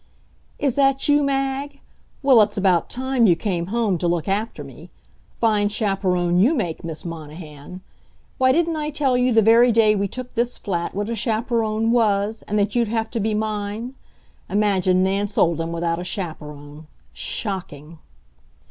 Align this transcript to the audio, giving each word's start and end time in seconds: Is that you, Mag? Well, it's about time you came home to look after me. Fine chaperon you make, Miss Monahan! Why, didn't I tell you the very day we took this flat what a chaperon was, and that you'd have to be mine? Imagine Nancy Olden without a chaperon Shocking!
Is 0.57 0.73
that 0.77 1.07
you, 1.07 1.21
Mag? 1.21 1.79
Well, 2.23 2.41
it's 2.41 2.57
about 2.57 2.89
time 2.89 3.27
you 3.27 3.35
came 3.35 3.67
home 3.67 3.99
to 3.99 4.07
look 4.07 4.27
after 4.27 4.63
me. 4.63 4.89
Fine 5.39 5.69
chaperon 5.69 6.39
you 6.39 6.55
make, 6.55 6.83
Miss 6.83 7.05
Monahan! 7.05 7.81
Why, 8.39 8.51
didn't 8.51 8.77
I 8.77 8.89
tell 8.89 9.15
you 9.15 9.31
the 9.31 9.43
very 9.43 9.71
day 9.71 9.93
we 9.93 10.07
took 10.07 10.33
this 10.33 10.57
flat 10.57 10.95
what 10.95 11.07
a 11.11 11.15
chaperon 11.15 11.91
was, 11.91 12.41
and 12.47 12.57
that 12.57 12.73
you'd 12.73 12.87
have 12.87 13.11
to 13.11 13.19
be 13.19 13.35
mine? 13.35 13.93
Imagine 14.49 15.03
Nancy 15.03 15.39
Olden 15.39 15.71
without 15.71 15.99
a 15.99 16.03
chaperon 16.03 16.87
Shocking! 17.13 17.99